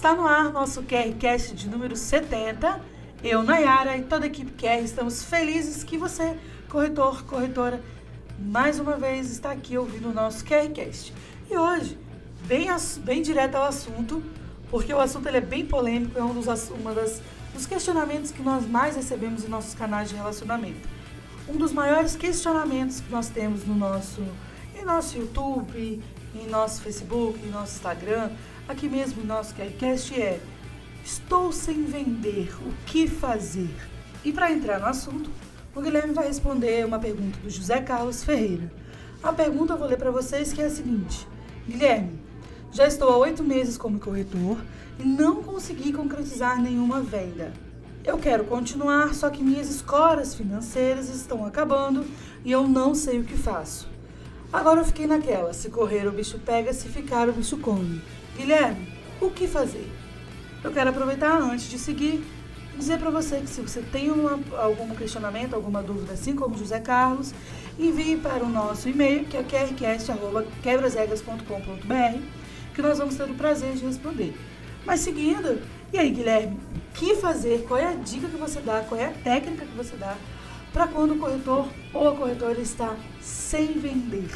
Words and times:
Está 0.00 0.14
no 0.14 0.26
ar 0.26 0.50
nosso 0.50 0.82
QRCast 0.82 1.54
de 1.54 1.68
número 1.68 1.94
70. 1.94 2.80
Eu, 3.22 3.42
Nayara 3.42 3.98
e 3.98 4.02
toda 4.02 4.24
a 4.24 4.28
equipe 4.28 4.50
QR 4.52 4.82
estamos 4.82 5.22
felizes 5.22 5.84
que 5.84 5.98
você, 5.98 6.38
corretor, 6.70 7.22
corretora, 7.24 7.82
mais 8.38 8.78
uma 8.78 8.96
vez 8.96 9.30
está 9.30 9.50
aqui 9.50 9.76
ouvindo 9.76 10.08
o 10.08 10.14
nosso 10.14 10.42
QRCast. 10.42 11.12
E 11.50 11.54
hoje, 11.54 11.98
bem, 12.46 12.68
bem 13.04 13.20
direto 13.20 13.56
ao 13.56 13.64
assunto, 13.64 14.22
porque 14.70 14.90
o 14.90 14.98
assunto 14.98 15.28
é 15.28 15.38
bem 15.38 15.66
polêmico, 15.66 16.18
é 16.18 16.24
um 16.24 16.32
dos, 16.32 16.46
uma 16.70 16.94
das, 16.94 17.20
dos 17.52 17.66
questionamentos 17.66 18.30
que 18.30 18.40
nós 18.42 18.66
mais 18.66 18.96
recebemos 18.96 19.44
em 19.44 19.48
nossos 19.48 19.74
canais 19.74 20.08
de 20.08 20.14
relacionamento. 20.14 20.88
Um 21.46 21.58
dos 21.58 21.74
maiores 21.74 22.16
questionamentos 22.16 23.00
que 23.00 23.12
nós 23.12 23.28
temos 23.28 23.66
no 23.66 23.74
nosso, 23.74 24.22
em 24.74 24.82
nosso 24.82 25.18
YouTube, 25.18 26.02
em 26.34 26.48
nosso 26.48 26.80
Facebook, 26.80 27.38
em 27.44 27.50
nosso 27.50 27.74
Instagram, 27.74 28.30
aqui 28.70 28.88
mesmo 28.88 29.22
no 29.22 29.28
nosso 29.28 29.54
QRCast 29.54 30.20
é 30.20 30.40
Estou 31.04 31.50
sem 31.50 31.84
vender, 31.84 32.54
o 32.64 32.72
que 32.86 33.08
fazer? 33.08 33.70
E 34.24 34.32
para 34.32 34.52
entrar 34.52 34.78
no 34.78 34.86
assunto, 34.86 35.30
o 35.74 35.80
Guilherme 35.80 36.12
vai 36.12 36.26
responder 36.26 36.84
uma 36.86 36.98
pergunta 36.98 37.38
do 37.40 37.50
José 37.50 37.80
Carlos 37.80 38.22
Ferreira. 38.22 38.70
A 39.22 39.32
pergunta 39.32 39.72
eu 39.72 39.78
vou 39.78 39.88
ler 39.88 39.96
para 39.96 40.10
vocês 40.10 40.52
que 40.52 40.62
é 40.62 40.66
a 40.66 40.70
seguinte: 40.70 41.26
Guilherme, 41.66 42.20
já 42.70 42.86
estou 42.86 43.08
há 43.08 43.16
oito 43.18 43.42
meses 43.42 43.76
como 43.76 43.98
corretor 43.98 44.58
e 44.98 45.04
não 45.04 45.42
consegui 45.42 45.92
concretizar 45.92 46.60
nenhuma 46.60 47.00
venda. 47.00 47.52
Eu 48.04 48.18
quero 48.18 48.44
continuar, 48.44 49.14
só 49.14 49.30
que 49.30 49.42
minhas 49.42 49.68
escoras 49.68 50.34
financeiras 50.34 51.08
estão 51.08 51.44
acabando 51.44 52.04
e 52.44 52.52
eu 52.52 52.68
não 52.68 52.94
sei 52.94 53.18
o 53.18 53.24
que 53.24 53.36
faço. 53.36 53.88
Agora 54.52 54.80
eu 54.80 54.84
fiquei 54.84 55.06
naquela: 55.06 55.52
se 55.52 55.70
correr 55.70 56.06
o 56.06 56.12
bicho 56.12 56.38
pega, 56.38 56.72
se 56.72 56.88
ficar 56.88 57.28
o 57.28 57.32
bicho 57.32 57.56
come. 57.58 58.00
Guilherme, 58.36 58.88
o 59.20 59.30
que 59.30 59.46
fazer? 59.46 59.90
Eu 60.62 60.72
quero 60.72 60.90
aproveitar 60.90 61.40
antes 61.40 61.68
de 61.68 61.78
seguir 61.78 62.22
dizer 62.80 62.98
para 62.98 63.10
você 63.10 63.40
que 63.40 63.48
se 63.48 63.60
você 63.60 63.82
tem 63.82 64.10
uma, 64.10 64.40
algum 64.58 64.92
questionamento, 64.94 65.54
alguma 65.54 65.82
dúvida, 65.82 66.14
assim 66.14 66.34
como 66.34 66.56
José 66.56 66.80
Carlos, 66.80 67.34
envie 67.78 68.16
para 68.16 68.42
o 68.42 68.48
nosso 68.48 68.88
e-mail, 68.88 69.26
que 69.26 69.36
é 69.36 69.42
qrcast.quebrasregras.com.br, 69.42 72.18
que 72.74 72.80
nós 72.82 72.98
vamos 72.98 73.16
ter 73.16 73.24
o 73.24 73.34
prazer 73.34 73.74
de 73.74 73.84
responder. 73.84 74.34
Mas 74.84 75.00
seguindo, 75.00 75.60
e 75.92 75.98
aí, 75.98 76.10
Guilherme, 76.10 76.58
o 76.74 76.80
que 76.94 77.16
fazer? 77.16 77.66
Qual 77.68 77.78
é 77.78 77.88
a 77.88 77.94
dica 77.94 78.26
que 78.28 78.36
você 78.36 78.60
dá? 78.60 78.80
Qual 78.88 78.98
é 79.00 79.06
a 79.06 79.12
técnica 79.12 79.66
que 79.66 79.76
você 79.76 79.96
dá 79.96 80.16
para 80.72 80.86
quando 80.86 81.14
o 81.14 81.18
corretor 81.18 81.68
ou 81.92 82.08
a 82.08 82.16
corretora 82.16 82.58
está 82.60 82.96
sem 83.20 83.78
vender? 83.78 84.30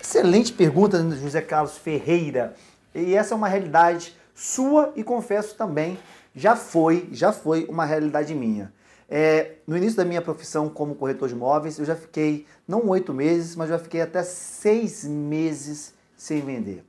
Excelente 0.00 0.52
pergunta, 0.52 0.98
José 1.16 1.40
Carlos 1.40 1.78
Ferreira. 1.78 2.54
E 2.94 3.14
essa 3.14 3.34
é 3.34 3.36
uma 3.36 3.48
realidade 3.48 4.16
sua 4.34 4.92
e 4.96 5.04
confesso 5.04 5.54
também 5.54 5.98
já 6.34 6.56
foi, 6.56 7.08
já 7.12 7.32
foi 7.32 7.66
uma 7.66 7.84
realidade 7.84 8.34
minha. 8.34 8.72
É, 9.08 9.56
no 9.66 9.76
início 9.76 9.96
da 9.96 10.04
minha 10.04 10.22
profissão 10.22 10.68
como 10.68 10.94
corretor 10.94 11.28
de 11.28 11.34
imóveis, 11.34 11.78
eu 11.78 11.84
já 11.84 11.94
fiquei, 11.94 12.46
não 12.66 12.88
oito 12.88 13.12
meses, 13.12 13.54
mas 13.54 13.68
já 13.68 13.78
fiquei 13.78 14.00
até 14.00 14.22
seis 14.22 15.04
meses 15.04 15.92
sem 16.16 16.40
vender. 16.40 16.84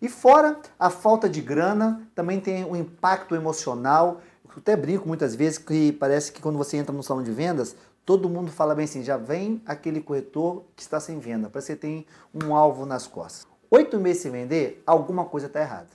E 0.00 0.08
fora 0.08 0.60
a 0.78 0.90
falta 0.90 1.28
de 1.28 1.40
grana, 1.40 2.02
também 2.14 2.38
tem 2.38 2.64
um 2.64 2.76
impacto 2.76 3.34
emocional. 3.34 4.20
Eu 4.44 4.52
até 4.58 4.76
brinco 4.76 5.08
muitas 5.08 5.34
vezes 5.34 5.58
que 5.58 5.90
parece 5.92 6.30
que 6.30 6.40
quando 6.40 6.56
você 6.56 6.76
entra 6.76 6.94
no 6.94 7.02
salão 7.02 7.22
de 7.22 7.32
vendas, 7.32 7.74
todo 8.04 8.28
mundo 8.28 8.52
fala 8.52 8.74
bem 8.74 8.84
assim, 8.84 9.02
já 9.02 9.16
vem 9.16 9.60
aquele 9.66 10.00
corretor 10.00 10.62
que 10.76 10.82
está 10.82 11.00
sem 11.00 11.18
venda, 11.18 11.50
parece 11.50 11.74
que 11.74 11.80
tem 11.80 12.06
um 12.32 12.54
alvo 12.54 12.86
nas 12.86 13.06
costas. 13.08 13.46
Oito 13.70 13.98
meses 13.98 14.22
sem 14.22 14.30
vender, 14.30 14.82
alguma 14.86 15.24
coisa 15.24 15.46
está 15.46 15.60
errada. 15.60 15.90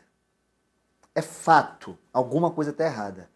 É 1.14 1.22
fato, 1.22 1.98
alguma 2.14 2.52
coisa 2.52 2.72
está 2.72 2.86
errada. 2.86 3.30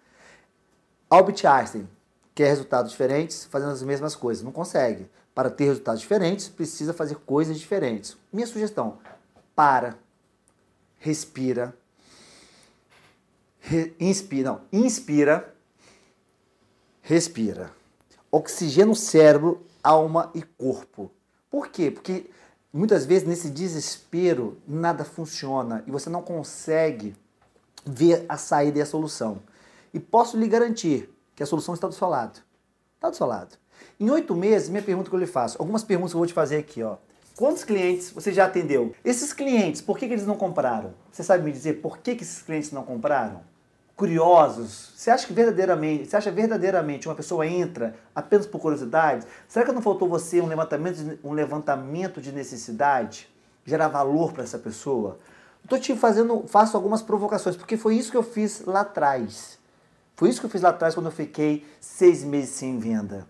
Albert 1.09 1.45
Einstein 1.45 1.89
quer 2.33 2.47
resultados 2.47 2.91
diferentes 2.91 3.45
fazendo 3.45 3.71
as 3.71 3.81
mesmas 3.81 4.15
coisas, 4.15 4.43
não 4.43 4.51
consegue. 4.51 5.09
Para 5.33 5.49
ter 5.49 5.65
resultados 5.65 6.01
diferentes, 6.01 6.47
precisa 6.47 6.93
fazer 6.93 7.15
coisas 7.15 7.59
diferentes. 7.59 8.17
Minha 8.31 8.47
sugestão, 8.47 8.99
para, 9.55 9.97
respira, 10.97 11.75
re, 13.59 13.93
inspira, 13.99 14.51
não, 14.51 14.61
inspira, 14.71 15.53
respira. 17.01 17.71
Oxigena 18.31 18.91
o 18.91 18.95
cérebro, 18.95 19.65
alma 19.83 20.31
e 20.33 20.41
corpo. 20.41 21.11
Por 21.49 21.67
quê? 21.69 21.91
Porque 21.91 22.29
muitas 22.75 23.05
vezes 23.05 23.25
nesse 23.25 23.49
desespero 23.49 24.57
nada 24.67 25.05
funciona 25.05 25.81
e 25.87 25.91
você 25.91 26.09
não 26.09 26.21
consegue 26.21 27.15
ver 27.85 28.25
a 28.27 28.35
saída 28.35 28.79
e 28.79 28.81
a 28.81 28.85
solução. 28.85 29.41
E 29.93 29.99
posso 29.99 30.37
lhe 30.37 30.45
garantir 30.45 31.09
que 31.33 31.41
a 31.41 31.45
solução 31.45 31.73
está 31.73 31.87
do 31.87 31.93
seu 31.93 32.09
lado. 32.09 32.41
Está 32.95 33.09
do 33.09 33.15
seu 33.15 33.25
lado. 33.25 33.57
Em 33.97 34.09
oito 34.09 34.35
meses, 34.35 34.67
minha 34.67 34.83
pergunta 34.83 35.09
que 35.09 35.15
eu 35.15 35.19
lhe 35.19 35.25
faço, 35.25 35.57
algumas 35.57 35.83
perguntas 35.83 36.11
que 36.11 36.15
eu 36.17 36.19
vou 36.19 36.27
te 36.27 36.33
fazer 36.33 36.57
aqui, 36.57 36.83
ó. 36.83 36.97
Quantos 37.37 37.63
clientes 37.63 38.11
você 38.11 38.33
já 38.33 38.45
atendeu? 38.45 38.93
Esses 39.03 39.31
clientes, 39.31 39.81
por 39.81 39.97
que, 39.97 40.07
que 40.07 40.13
eles 40.13 40.25
não 40.25 40.35
compraram? 40.35 40.93
Você 41.11 41.23
sabe 41.23 41.43
me 41.43 41.51
dizer 41.51 41.81
por 41.81 41.99
que, 41.99 42.15
que 42.15 42.23
esses 42.23 42.41
clientes 42.41 42.71
não 42.71 42.83
compraram? 42.83 43.41
Curiosos? 43.95 44.91
Você 44.95 45.09
acha 45.09 45.25
que 45.25 45.31
verdadeiramente, 45.31 46.09
você 46.09 46.17
acha 46.17 46.29
verdadeiramente 46.29 47.07
uma 47.07 47.15
pessoa 47.15 47.47
entra 47.47 47.95
apenas 48.13 48.45
por 48.45 48.59
curiosidade? 48.59 49.25
Será 49.47 49.65
que 49.65 49.71
não 49.71 49.81
faltou 49.81 50.09
você 50.09 50.41
um 50.41 50.47
levantamento 50.47 50.95
de, 50.97 51.19
um 51.23 51.31
levantamento 51.31 52.19
de 52.19 52.33
necessidade? 52.33 53.29
Gerar 53.65 53.87
valor 53.87 54.33
para 54.33 54.43
essa 54.43 54.59
pessoa? 54.59 55.17
Estou 55.63 55.79
te 55.79 55.95
fazendo, 55.95 56.43
faço 56.47 56.75
algumas 56.75 57.01
provocações, 57.01 57.55
porque 57.55 57.77
foi 57.77 57.95
isso 57.95 58.11
que 58.11 58.17
eu 58.17 58.23
fiz 58.23 58.63
lá 58.65 58.81
atrás. 58.81 59.57
Foi 60.13 60.29
isso 60.29 60.39
que 60.41 60.45
eu 60.45 60.49
fiz 60.49 60.61
lá 60.61 60.69
atrás 60.69 60.93
quando 60.93 61.07
eu 61.07 61.11
fiquei 61.11 61.65
seis 61.79 62.23
meses 62.23 62.49
sem 62.49 62.77
venda. 62.77 63.25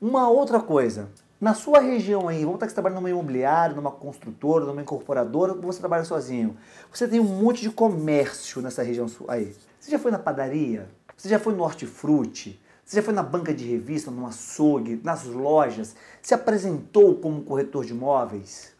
Uma 0.00 0.28
outra 0.28 0.58
coisa, 0.58 1.08
na 1.40 1.52
sua 1.52 1.80
região 1.80 2.28
aí, 2.28 2.40
vamos 2.40 2.54
estar 2.54 2.66
que 2.66 2.70
você 2.70 2.74
trabalha 2.74 2.94
numa 2.94 3.10
imobiliária, 3.10 3.76
numa 3.76 3.90
construtora, 3.90 4.64
numa 4.64 4.80
incorporadora, 4.80 5.52
ou 5.52 5.60
você 5.60 5.78
trabalha 5.78 6.04
sozinho. 6.04 6.56
Você 6.90 7.06
tem 7.06 7.20
um 7.20 7.24
monte 7.24 7.60
de 7.60 7.70
comércio 7.70 8.62
nessa 8.62 8.82
região 8.82 9.06
aí. 9.28 9.54
Você 9.78 9.90
já 9.90 9.98
foi 9.98 10.10
na 10.10 10.18
padaria? 10.18 10.88
Você 11.14 11.28
já 11.28 11.38
foi 11.38 11.54
no 11.54 11.62
hortifruti? 11.62 12.60
Você 12.84 12.96
já 12.96 13.02
foi 13.02 13.12
na 13.12 13.22
banca 13.22 13.52
de 13.52 13.64
revista, 13.64 14.10
no 14.10 14.26
açougue, 14.26 15.00
nas 15.04 15.24
lojas? 15.24 15.94
Se 16.22 16.32
apresentou 16.32 17.16
como 17.16 17.42
corretor 17.42 17.84
de 17.84 17.92
imóveis? 17.92 18.72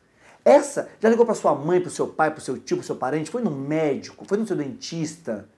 Essa 0.44 0.88
já 1.00 1.08
ligou 1.08 1.26
para 1.26 1.34
sua 1.34 1.54
mãe, 1.54 1.80
para 1.80 1.88
o 1.88 1.90
seu 1.90 2.06
pai, 2.06 2.30
para 2.30 2.38
o 2.38 2.42
seu 2.42 2.56
tio, 2.56 2.76
para 2.76 2.86
seu 2.86 2.96
parente, 2.96 3.30
foi 3.30 3.42
no 3.42 3.50
médico, 3.50 4.24
foi 4.24 4.38
no 4.38 4.46
seu 4.46 4.56
dentista. 4.56 5.48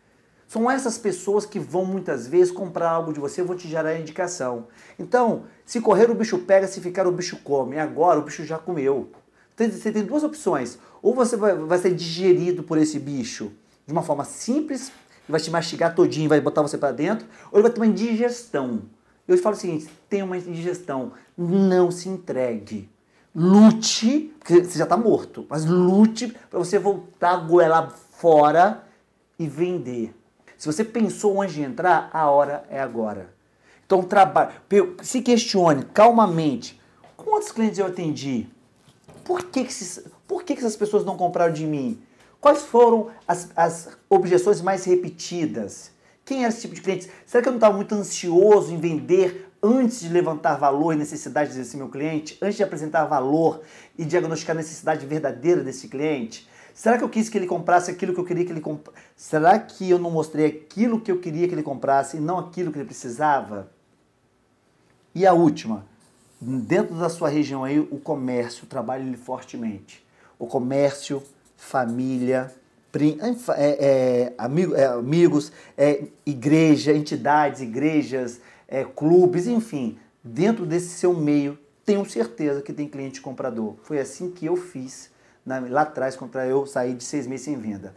São 0.48 0.68
essas 0.70 0.98
pessoas 0.98 1.46
que 1.46 1.60
vão 1.60 1.84
muitas 1.84 2.26
vezes 2.26 2.50
comprar 2.50 2.90
algo 2.90 3.12
de 3.12 3.20
você, 3.20 3.42
eu 3.42 3.46
vou 3.46 3.54
te 3.54 3.68
gerar 3.68 4.00
indicação. 4.00 4.66
Então, 4.98 5.44
se 5.64 5.80
correr 5.80 6.10
o 6.10 6.14
bicho 6.14 6.38
pega, 6.38 6.66
se 6.66 6.80
ficar 6.80 7.06
o 7.06 7.12
bicho 7.12 7.36
come. 7.44 7.78
Agora 7.78 8.18
o 8.18 8.22
bicho 8.22 8.44
já 8.44 8.58
comeu. 8.58 9.10
Você 9.56 9.92
tem 9.92 10.04
duas 10.04 10.24
opções. 10.24 10.78
Ou 11.02 11.14
você 11.14 11.36
vai, 11.36 11.54
vai 11.54 11.78
ser 11.78 11.94
digerido 11.94 12.62
por 12.62 12.78
esse 12.78 12.98
bicho 12.98 13.52
de 13.86 13.92
uma 13.92 14.02
forma 14.02 14.24
simples, 14.24 14.90
vai 15.28 15.40
te 15.40 15.50
mastigar 15.50 15.94
todinho, 15.94 16.28
vai 16.28 16.40
botar 16.40 16.62
você 16.62 16.76
para 16.76 16.92
dentro, 16.92 17.26
ou 17.52 17.58
ele 17.58 17.62
vai 17.62 17.70
ter 17.70 17.80
uma 17.80 17.86
indigestão. 17.86 18.82
Eu 19.26 19.36
te 19.36 19.42
falo 19.42 19.54
o 19.54 19.58
seguinte, 19.58 19.88
tem 20.08 20.22
uma 20.22 20.36
indigestão, 20.36 21.12
não 21.36 21.90
se 21.90 22.08
entregue 22.08 22.90
lute, 23.34 24.34
porque 24.38 24.64
você 24.64 24.78
já 24.78 24.84
está 24.84 24.96
morto, 24.96 25.46
mas 25.48 25.64
lute 25.64 26.34
para 26.50 26.58
você 26.58 26.78
voltar 26.78 27.34
a 27.34 27.36
goela 27.36 27.88
fora 27.88 28.84
e 29.38 29.46
vender. 29.46 30.17
Se 30.58 30.66
você 30.66 30.82
pensou 30.84 31.40
antes 31.40 31.54
de 31.54 31.62
entrar, 31.62 32.10
a 32.12 32.28
hora 32.28 32.64
é 32.68 32.80
agora. 32.80 33.32
Então 33.86 34.02
trabalhe, 34.02 34.52
se 35.02 35.22
questione 35.22 35.84
calmamente. 35.94 36.78
Quantos 37.16 37.52
clientes 37.52 37.78
eu 37.78 37.86
atendi? 37.86 38.48
Por 39.24 39.44
que, 39.44 39.62
que, 39.62 39.70
esses, 39.70 40.04
por 40.26 40.42
que, 40.42 40.54
que 40.54 40.60
essas 40.60 40.76
pessoas 40.76 41.04
não 41.04 41.16
compraram 41.16 41.52
de 41.52 41.64
mim? 41.64 42.02
Quais 42.40 42.62
foram 42.62 43.08
as, 43.26 43.50
as 43.54 43.96
objeções 44.10 44.60
mais 44.60 44.84
repetidas? 44.84 45.92
Quem 46.24 46.40
era 46.40 46.48
esse 46.48 46.62
tipo 46.62 46.74
de 46.74 46.82
cliente? 46.82 47.10
Será 47.24 47.42
que 47.42 47.48
eu 47.48 47.52
não 47.52 47.58
estava 47.58 47.74
muito 47.74 47.94
ansioso 47.94 48.72
em 48.72 48.78
vender 48.78 49.50
antes 49.62 50.00
de 50.00 50.08
levantar 50.08 50.56
valor 50.56 50.92
e 50.92 50.96
necessidade 50.96 51.54
desse 51.54 51.76
meu 51.76 51.88
cliente, 51.88 52.36
antes 52.42 52.56
de 52.56 52.62
apresentar 52.62 53.04
valor 53.06 53.62
e 53.96 54.04
diagnosticar 54.04 54.54
a 54.54 54.58
necessidade 54.58 55.06
verdadeira 55.06 55.62
desse 55.62 55.88
cliente? 55.88 56.48
Será 56.78 56.96
que 56.96 57.02
eu 57.02 57.08
quis 57.08 57.28
que 57.28 57.36
ele 57.36 57.48
comprasse 57.48 57.90
aquilo 57.90 58.14
que 58.14 58.20
eu 58.20 58.24
queria 58.24 58.44
que 58.44 58.52
ele 58.52 58.60
comprasse? 58.60 59.00
Será 59.16 59.58
que 59.58 59.90
eu 59.90 59.98
não 59.98 60.12
mostrei 60.12 60.46
aquilo 60.46 61.00
que 61.00 61.10
eu 61.10 61.18
queria 61.18 61.48
que 61.48 61.52
ele 61.52 61.62
comprasse 61.64 62.18
e 62.18 62.20
não 62.20 62.38
aquilo 62.38 62.70
que 62.70 62.78
ele 62.78 62.84
precisava? 62.84 63.68
E 65.12 65.26
a 65.26 65.32
última, 65.32 65.84
dentro 66.40 66.94
da 66.94 67.08
sua 67.08 67.28
região 67.28 67.64
aí, 67.64 67.80
o 67.80 67.98
comércio 67.98 68.64
trabalha 68.64 69.18
fortemente. 69.18 70.06
O 70.38 70.46
comércio, 70.46 71.20
família, 71.56 72.54
é, 73.56 73.86
é, 73.86 74.34
amigo, 74.38 74.76
é, 74.76 74.86
amigos, 74.86 75.50
é, 75.76 76.04
igreja, 76.24 76.92
entidades, 76.92 77.60
igrejas, 77.60 78.40
é, 78.68 78.84
clubes, 78.84 79.48
enfim, 79.48 79.98
dentro 80.22 80.64
desse 80.64 80.90
seu 80.90 81.12
meio, 81.12 81.58
tenho 81.84 82.08
certeza 82.08 82.62
que 82.62 82.72
tem 82.72 82.86
cliente 82.86 83.20
comprador. 83.20 83.74
Foi 83.82 83.98
assim 83.98 84.30
que 84.30 84.46
eu 84.46 84.54
fiz 84.54 85.10
na, 85.48 85.58
lá 85.60 85.82
atrás, 85.82 86.14
quando 86.14 86.38
eu 86.40 86.66
saí 86.66 86.94
de 86.94 87.02
seis 87.02 87.26
meses 87.26 87.46
sem 87.46 87.56
venda. 87.56 87.94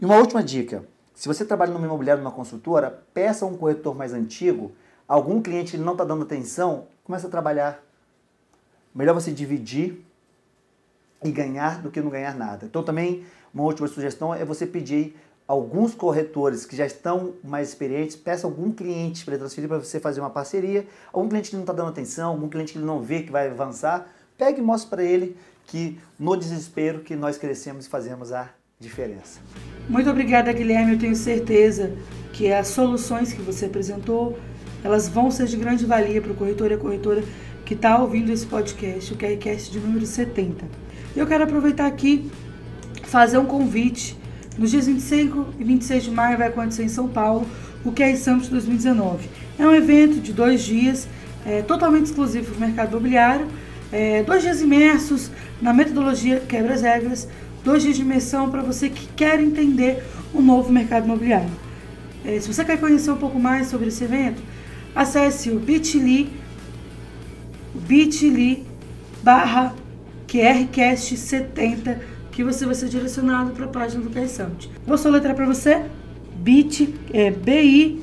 E 0.00 0.04
uma 0.04 0.16
última 0.16 0.42
dica: 0.42 0.84
Se 1.14 1.28
você 1.28 1.44
trabalha 1.44 1.72
numa 1.72 1.86
imobiliária, 1.86 2.22
numa 2.22 2.32
consultora, 2.32 2.90
peça 3.12 3.44
um 3.44 3.56
corretor 3.56 3.94
mais 3.94 4.12
antigo, 4.12 4.72
algum 5.06 5.40
cliente 5.40 5.76
não 5.76 5.92
está 5.92 6.04
dando 6.04 6.22
atenção, 6.22 6.86
começa 7.04 7.26
a 7.26 7.30
trabalhar. 7.30 7.80
Melhor 8.94 9.12
você 9.12 9.30
dividir 9.30 10.04
e 11.22 11.30
ganhar 11.30 11.82
do 11.82 11.90
que 11.90 12.00
não 12.00 12.10
ganhar 12.10 12.34
nada. 12.34 12.64
Então 12.64 12.82
também 12.82 13.24
uma 13.52 13.64
última 13.64 13.86
sugestão 13.86 14.34
é 14.34 14.44
você 14.44 14.66
pedir 14.66 15.16
alguns 15.46 15.94
corretores 15.94 16.64
que 16.64 16.74
já 16.74 16.86
estão 16.86 17.34
mais 17.42 17.68
experientes, 17.68 18.16
peça 18.16 18.46
algum 18.46 18.72
cliente 18.72 19.24
para 19.24 19.36
transferir 19.36 19.68
para 19.68 19.78
você 19.78 20.00
fazer 20.00 20.20
uma 20.20 20.30
parceria, 20.30 20.86
algum 21.12 21.28
cliente 21.28 21.50
que 21.50 21.56
não 21.56 21.64
está 21.64 21.72
dando 21.72 21.90
atenção, 21.90 22.30
algum 22.30 22.48
cliente 22.48 22.72
que 22.72 22.78
não 22.78 23.00
vê 23.00 23.22
que 23.22 23.30
vai 23.30 23.48
avançar, 23.48 24.08
pegue 24.38 24.60
e 24.60 24.62
mostre 24.62 24.88
para 24.88 25.02
ele 25.02 25.36
que 25.66 25.98
no 26.18 26.36
desespero 26.36 27.00
que 27.00 27.16
nós 27.16 27.38
crescemos 27.38 27.86
e 27.86 27.88
fazemos 27.88 28.32
a 28.32 28.50
diferença. 28.78 29.40
Muito 29.88 30.08
obrigada, 30.10 30.52
Guilherme. 30.52 30.92
Eu 30.92 30.98
tenho 30.98 31.16
certeza 31.16 31.92
que 32.32 32.52
as 32.52 32.68
soluções 32.68 33.32
que 33.32 33.40
você 33.40 33.66
apresentou, 33.66 34.38
elas 34.82 35.08
vão 35.08 35.30
ser 35.30 35.46
de 35.46 35.56
grande 35.56 35.84
valia 35.86 36.20
para 36.20 36.32
o 36.32 36.34
corretor 36.34 36.70
e 36.70 36.74
a 36.74 36.78
corretora 36.78 37.24
que 37.64 37.74
está 37.74 37.98
ouvindo 37.98 38.30
esse 38.30 38.46
podcast, 38.46 39.12
o 39.12 39.16
QRCast 39.16 39.70
de 39.70 39.78
número 39.78 40.04
70. 40.04 40.66
Eu 41.16 41.26
quero 41.26 41.44
aproveitar 41.44 41.86
aqui 41.86 42.30
fazer 43.04 43.38
um 43.38 43.46
convite. 43.46 44.16
Nos 44.58 44.70
dias 44.70 44.86
25 44.86 45.54
e 45.58 45.64
26 45.64 46.04
de 46.04 46.10
maio 46.10 46.38
vai 46.38 46.48
acontecer 46.48 46.84
em 46.84 46.88
São 46.88 47.08
Paulo 47.08 47.46
o 47.84 47.92
QR 47.92 48.16
Summit 48.16 48.50
2019. 48.50 49.28
É 49.58 49.66
um 49.66 49.74
evento 49.74 50.20
de 50.20 50.32
dois 50.32 50.62
dias, 50.62 51.08
é, 51.46 51.62
totalmente 51.62 52.06
exclusivo 52.06 52.46
para 52.46 52.56
o 52.56 52.60
mercado 52.60 52.90
imobiliário, 52.90 53.46
é, 53.92 54.22
dois 54.22 54.42
dias 54.42 54.60
imersos 54.60 55.30
na 55.60 55.72
metodologia 55.72 56.40
quebra 56.40 56.74
as 56.74 56.82
regras, 56.82 57.28
dois 57.64 57.82
dias 57.82 57.96
de 57.96 58.02
imersão 58.02 58.50
para 58.50 58.62
você 58.62 58.88
que 58.88 59.06
quer 59.08 59.40
entender 59.40 60.02
o 60.32 60.42
novo 60.42 60.72
mercado 60.72 61.04
imobiliário. 61.04 61.50
É, 62.24 62.40
se 62.40 62.52
você 62.52 62.64
quer 62.64 62.78
conhecer 62.78 63.10
um 63.10 63.16
pouco 63.16 63.38
mais 63.38 63.68
sobre 63.68 63.88
esse 63.88 64.04
evento, 64.04 64.42
acesse 64.94 65.50
o 65.50 65.58
bit.ly 65.58 66.30
bit.ly 67.74 68.64
barra 69.22 69.74
QRCast70 70.28 71.98
que 72.30 72.42
você 72.42 72.66
vai 72.66 72.74
ser 72.74 72.88
direcionado 72.88 73.52
para 73.52 73.66
a 73.66 73.68
página 73.68 74.02
do 74.02 74.28
Summit. 74.28 74.70
Vou 74.86 74.98
só 74.98 75.08
letrar 75.08 75.34
para 75.34 75.46
você 75.46 75.82
bit 76.36 76.94
é 77.12 77.30
bit.ly 77.30 78.02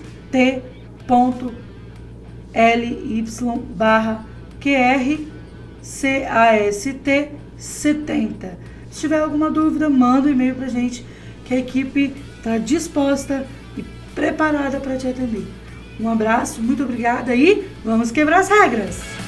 barra 3.76 4.26
QRCAST 5.82 7.30
70. 7.58 8.58
Se 8.92 9.02
tiver 9.02 9.20
alguma 9.20 9.50
dúvida, 9.50 9.90
manda 9.90 10.28
um 10.28 10.32
e-mail 10.32 10.56
para 10.56 10.66
a 10.66 10.70
gente 10.70 11.06
que 11.46 11.54
a 11.54 11.58
equipe 11.58 12.14
está 12.38 12.58
disposta 12.58 13.46
e 13.78 13.84
preparada 14.14 14.80
para 14.80 14.98
te 14.98 15.08
atender. 15.08 15.46
Um 16.00 16.10
abraço, 16.10 16.62
muito 16.62 16.84
obrigada 16.84 17.36
e 17.36 17.68
vamos 17.84 18.12
quebrar 18.12 18.40
as 18.40 18.50
regras! 18.50 19.21